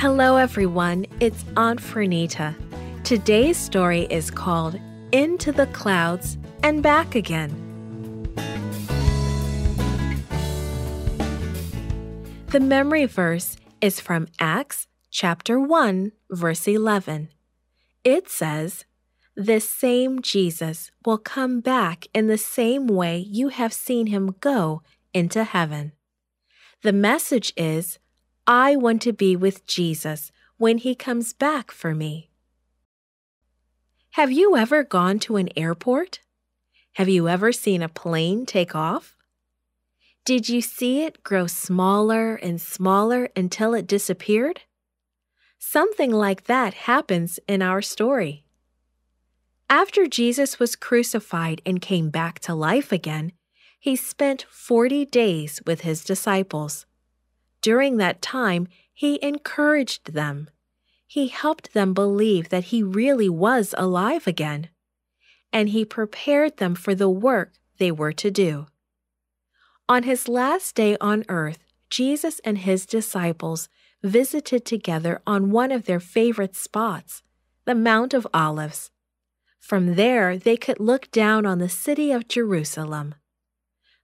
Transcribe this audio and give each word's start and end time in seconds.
Hello, 0.00 0.36
everyone. 0.38 1.04
It's 1.20 1.44
Aunt 1.58 1.78
Fernita. 1.78 2.54
Today's 3.04 3.58
story 3.58 4.06
is 4.08 4.30
called 4.30 4.80
Into 5.12 5.52
the 5.52 5.66
Clouds 5.66 6.38
and 6.62 6.82
Back 6.82 7.14
Again. 7.14 7.50
The 12.46 12.60
memory 12.60 13.04
verse 13.04 13.58
is 13.82 14.00
from 14.00 14.28
Acts 14.40 14.86
chapter 15.10 15.60
1, 15.60 16.12
verse 16.30 16.66
11. 16.66 17.28
It 18.02 18.30
says, 18.30 18.86
This 19.36 19.68
same 19.68 20.22
Jesus 20.22 20.90
will 21.04 21.18
come 21.18 21.60
back 21.60 22.06
in 22.14 22.26
the 22.26 22.38
same 22.38 22.86
way 22.86 23.18
you 23.18 23.48
have 23.48 23.74
seen 23.74 24.06
him 24.06 24.34
go 24.40 24.80
into 25.12 25.44
heaven. 25.44 25.92
The 26.82 26.94
message 26.94 27.52
is, 27.54 27.98
I 28.52 28.74
want 28.74 29.00
to 29.02 29.12
be 29.12 29.36
with 29.36 29.64
Jesus 29.64 30.32
when 30.56 30.78
he 30.78 30.96
comes 30.96 31.32
back 31.32 31.70
for 31.70 31.94
me. 31.94 32.30
Have 34.14 34.32
you 34.32 34.56
ever 34.56 34.82
gone 34.82 35.20
to 35.20 35.36
an 35.36 35.50
airport? 35.56 36.18
Have 36.94 37.08
you 37.08 37.28
ever 37.28 37.52
seen 37.52 37.80
a 37.80 37.88
plane 37.88 38.44
take 38.46 38.74
off? 38.74 39.14
Did 40.24 40.48
you 40.48 40.60
see 40.62 41.04
it 41.04 41.22
grow 41.22 41.46
smaller 41.46 42.34
and 42.34 42.60
smaller 42.60 43.28
until 43.36 43.72
it 43.72 43.86
disappeared? 43.86 44.62
Something 45.60 46.10
like 46.10 46.46
that 46.46 46.74
happens 46.74 47.38
in 47.46 47.62
our 47.62 47.80
story. 47.80 48.46
After 49.68 50.08
Jesus 50.08 50.58
was 50.58 50.74
crucified 50.74 51.62
and 51.64 51.80
came 51.80 52.10
back 52.10 52.40
to 52.40 52.54
life 52.56 52.90
again, 52.90 53.30
he 53.78 53.94
spent 53.94 54.44
40 54.50 55.04
days 55.04 55.60
with 55.64 55.82
his 55.82 56.02
disciples. 56.02 56.84
During 57.62 57.96
that 57.96 58.22
time, 58.22 58.68
he 58.92 59.18
encouraged 59.22 60.12
them. 60.12 60.48
He 61.06 61.28
helped 61.28 61.72
them 61.72 61.92
believe 61.92 62.48
that 62.50 62.64
he 62.64 62.82
really 62.82 63.28
was 63.28 63.74
alive 63.76 64.26
again. 64.26 64.68
And 65.52 65.70
he 65.70 65.84
prepared 65.84 66.58
them 66.58 66.74
for 66.74 66.94
the 66.94 67.10
work 67.10 67.54
they 67.78 67.90
were 67.90 68.12
to 68.12 68.30
do. 68.30 68.66
On 69.88 70.04
his 70.04 70.28
last 70.28 70.76
day 70.76 70.96
on 71.00 71.24
earth, 71.28 71.58
Jesus 71.90 72.40
and 72.44 72.58
his 72.58 72.86
disciples 72.86 73.68
visited 74.02 74.64
together 74.64 75.20
on 75.26 75.50
one 75.50 75.72
of 75.72 75.84
their 75.84 76.00
favorite 76.00 76.54
spots, 76.54 77.22
the 77.64 77.74
Mount 77.74 78.14
of 78.14 78.26
Olives. 78.32 78.90
From 79.58 79.96
there, 79.96 80.38
they 80.38 80.56
could 80.56 80.80
look 80.80 81.10
down 81.10 81.44
on 81.44 81.58
the 81.58 81.68
city 81.68 82.12
of 82.12 82.28
Jerusalem. 82.28 83.14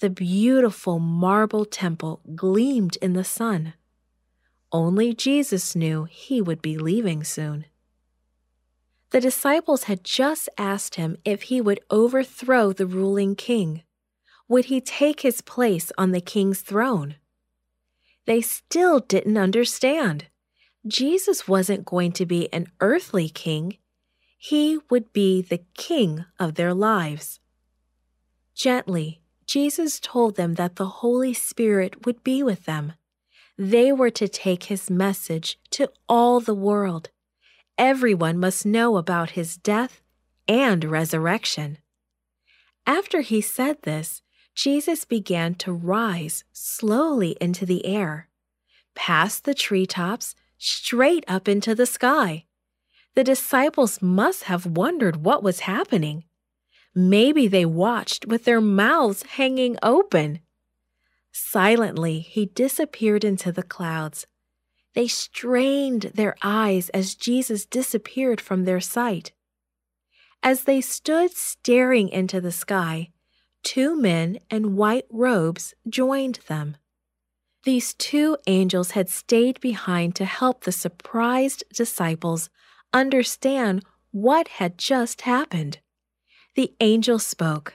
The 0.00 0.08
beautiful 0.10 0.98
marble 0.98 1.66
temple 1.66 2.22
gleamed 2.34 2.96
in 3.02 3.12
the 3.12 3.24
sun. 3.24 3.74
Only 4.72 5.12
Jesus 5.12 5.76
knew 5.76 6.04
he 6.04 6.40
would 6.40 6.62
be 6.62 6.78
leaving 6.78 7.22
soon. 7.22 7.66
The 9.10 9.20
disciples 9.20 9.84
had 9.84 10.02
just 10.02 10.48
asked 10.56 10.94
him 10.94 11.18
if 11.24 11.42
he 11.42 11.60
would 11.60 11.80
overthrow 11.90 12.72
the 12.72 12.86
ruling 12.86 13.36
king. 13.36 13.82
Would 14.48 14.66
he 14.66 14.80
take 14.80 15.20
his 15.20 15.42
place 15.42 15.92
on 15.98 16.12
the 16.12 16.22
king's 16.22 16.62
throne? 16.62 17.16
They 18.24 18.40
still 18.40 19.00
didn't 19.00 19.36
understand. 19.36 20.28
Jesus 20.86 21.46
wasn't 21.46 21.84
going 21.84 22.12
to 22.12 22.24
be 22.24 22.50
an 22.54 22.68
earthly 22.80 23.28
king, 23.28 23.76
he 24.38 24.78
would 24.88 25.12
be 25.12 25.42
the 25.42 25.60
king 25.74 26.24
of 26.38 26.54
their 26.54 26.72
lives. 26.72 27.38
Gently, 28.54 29.19
Jesus 29.50 29.98
told 29.98 30.36
them 30.36 30.54
that 30.54 30.76
the 30.76 31.00
Holy 31.02 31.34
Spirit 31.34 32.06
would 32.06 32.22
be 32.22 32.40
with 32.40 32.66
them. 32.66 32.92
They 33.58 33.90
were 33.90 34.10
to 34.10 34.28
take 34.28 34.64
his 34.64 34.88
message 34.88 35.58
to 35.70 35.90
all 36.08 36.38
the 36.38 36.54
world. 36.54 37.10
Everyone 37.76 38.38
must 38.38 38.64
know 38.64 38.96
about 38.96 39.30
his 39.30 39.56
death 39.56 40.02
and 40.46 40.84
resurrection. 40.84 41.78
After 42.86 43.22
he 43.22 43.40
said 43.40 43.82
this, 43.82 44.22
Jesus 44.54 45.04
began 45.04 45.56
to 45.56 45.72
rise 45.72 46.44
slowly 46.52 47.36
into 47.40 47.66
the 47.66 47.84
air, 47.84 48.28
past 48.94 49.46
the 49.46 49.54
treetops, 49.54 50.36
straight 50.58 51.24
up 51.26 51.48
into 51.48 51.74
the 51.74 51.86
sky. 51.86 52.44
The 53.16 53.24
disciples 53.24 54.00
must 54.00 54.44
have 54.44 54.64
wondered 54.64 55.24
what 55.24 55.42
was 55.42 55.66
happening. 55.66 56.22
Maybe 56.94 57.46
they 57.46 57.64
watched 57.64 58.26
with 58.26 58.44
their 58.44 58.60
mouths 58.60 59.22
hanging 59.22 59.76
open. 59.82 60.40
Silently, 61.32 62.20
he 62.20 62.46
disappeared 62.46 63.24
into 63.24 63.52
the 63.52 63.62
clouds. 63.62 64.26
They 64.94 65.06
strained 65.06 66.12
their 66.14 66.36
eyes 66.42 66.88
as 66.90 67.14
Jesus 67.14 67.64
disappeared 67.64 68.40
from 68.40 68.64
their 68.64 68.80
sight. 68.80 69.32
As 70.42 70.64
they 70.64 70.80
stood 70.80 71.32
staring 71.32 72.08
into 72.08 72.40
the 72.40 72.50
sky, 72.50 73.10
two 73.62 73.94
men 73.94 74.38
in 74.50 74.74
white 74.74 75.06
robes 75.10 75.74
joined 75.88 76.40
them. 76.48 76.76
These 77.64 77.94
two 77.94 78.38
angels 78.46 78.92
had 78.92 79.08
stayed 79.10 79.60
behind 79.60 80.16
to 80.16 80.24
help 80.24 80.64
the 80.64 80.72
surprised 80.72 81.62
disciples 81.72 82.48
understand 82.92 83.84
what 84.10 84.48
had 84.48 84.78
just 84.78 85.20
happened. 85.20 85.78
The 86.54 86.72
angel 86.80 87.18
spoke, 87.18 87.74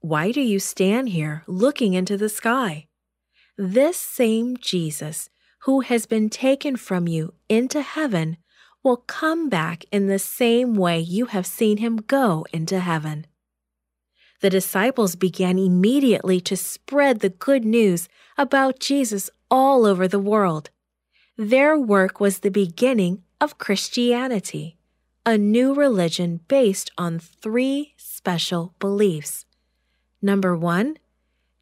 Why 0.00 0.32
do 0.32 0.40
you 0.40 0.58
stand 0.58 1.10
here 1.10 1.42
looking 1.46 1.94
into 1.94 2.16
the 2.16 2.28
sky? 2.28 2.86
This 3.56 3.96
same 3.96 4.56
Jesus, 4.56 5.30
who 5.60 5.80
has 5.80 6.06
been 6.06 6.28
taken 6.28 6.76
from 6.76 7.08
you 7.08 7.34
into 7.48 7.82
heaven, 7.82 8.36
will 8.82 8.98
come 8.98 9.48
back 9.48 9.84
in 9.90 10.06
the 10.06 10.18
same 10.18 10.74
way 10.74 11.00
you 11.00 11.26
have 11.26 11.46
seen 11.46 11.78
him 11.78 11.96
go 11.96 12.46
into 12.52 12.78
heaven 12.80 13.26
the 14.40 14.50
disciples 14.50 15.16
began 15.16 15.58
immediately 15.58 16.40
to 16.40 16.56
spread 16.56 17.20
the 17.20 17.30
good 17.30 17.64
news 17.64 18.08
about 18.36 18.80
Jesus 18.80 19.30
all 19.50 19.86
over 19.86 20.06
the 20.06 20.18
world. 20.18 20.70
Their 21.36 21.78
work 21.78 22.20
was 22.20 22.38
the 22.38 22.50
beginning 22.50 23.22
of 23.40 23.58
Christianity, 23.58 24.75
a 25.28 25.36
new 25.36 25.74
religion 25.74 26.38
based 26.46 26.92
on 26.96 27.18
three 27.18 27.94
special 27.96 28.72
beliefs. 28.78 29.44
Number 30.22 30.56
one, 30.56 30.98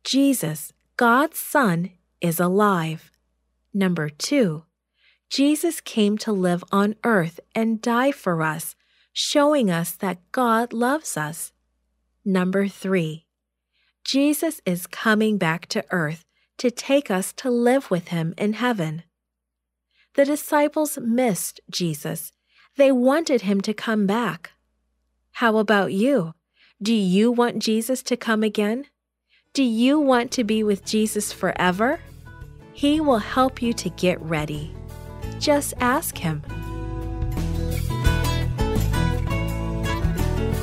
Jesus, 0.05 0.75
God's 0.99 1.39
Son, 1.39 1.91
is 2.21 2.39
alive. 2.39 3.11
Number 3.73 4.11
two, 4.11 4.65
Jesus 5.31 5.81
came 5.81 6.19
to 6.19 6.31
live 6.31 6.63
on 6.71 6.95
earth 7.05 7.41
and 7.55 7.81
die 7.81 8.13
for 8.13 8.43
us, 8.43 8.77
showing 9.15 9.71
us 9.71 9.93
that 9.93 10.31
God 10.31 10.75
loves 10.75 11.17
us. 11.17 11.53
Number 12.23 12.69
three, 12.69 13.27
Jesus 14.05 14.61
is 14.67 14.87
coming 14.87 15.39
back 15.39 15.65
to 15.69 15.85
earth 15.91 16.27
to 16.59 16.71
take 16.71 17.11
us 17.11 17.33
to 17.33 17.51
live 17.51 17.91
with 17.91 18.09
him 18.09 18.35
in 18.37 18.53
heaven. 18.53 19.05
The 20.17 20.27
disciples 20.27 20.99
missed 20.99 21.61
Jesus. 21.71 22.31
They 22.77 22.91
wanted 22.91 23.43
him 23.43 23.61
to 23.63 23.73
come 23.73 24.07
back. 24.07 24.53
How 25.33 25.59
about 25.59 25.93
you? 25.93 26.35
Do 26.83 26.93
you 26.93 27.31
want 27.31 27.61
Jesus 27.61 28.03
to 28.05 28.17
come 28.17 28.43
again? 28.43 28.87
Do 29.53 29.63
you 29.63 30.01
want 30.01 30.33
to 30.33 30.43
be 30.43 30.65
with 30.65 30.85
Jesus 30.85 31.33
forever? 31.33 32.01
He 32.73 33.01
will 33.01 33.19
help 33.19 33.63
you 33.63 33.73
to 33.75 33.89
get 33.91 34.21
ready. 34.21 34.75
Just 35.39 35.75
ask 35.79 36.19
him. 36.19 36.43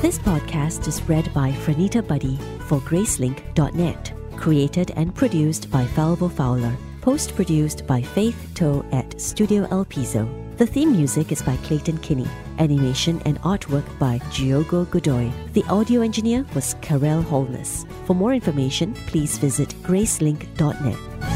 This 0.02 0.18
podcast 0.18 0.86
is 0.88 1.02
read 1.04 1.32
by 1.32 1.52
Franita 1.52 2.06
Buddy 2.06 2.36
for 2.66 2.80
Gracelink.net. 2.80 4.12
Created 4.36 4.90
and 4.96 5.14
produced 5.14 5.70
by 5.70 5.84
Falvo 5.86 6.30
Fowler. 6.30 6.76
Post 7.00 7.34
produced 7.34 7.86
by 7.86 8.02
Faith 8.02 8.50
Toe 8.54 8.84
at 8.92 9.18
Studio 9.18 9.66
El 9.70 9.86
Piso. 9.86 10.28
The 10.62 10.68
theme 10.68 10.92
music 10.92 11.32
is 11.32 11.42
by 11.42 11.56
Clayton 11.64 11.98
Kinney. 11.98 12.28
Animation 12.60 13.20
and 13.24 13.36
artwork 13.40 13.82
by 13.98 14.20
Diogo 14.32 14.84
Godoy. 14.84 15.32
The 15.54 15.64
audio 15.64 16.02
engineer 16.02 16.46
was 16.54 16.76
Karel 16.80 17.20
Holness. 17.20 17.84
For 18.04 18.14
more 18.14 18.32
information, 18.32 18.94
please 19.08 19.38
visit 19.38 19.70
Gracelink.net. 19.82 21.31